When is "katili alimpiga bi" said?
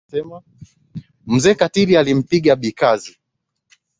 1.55-2.71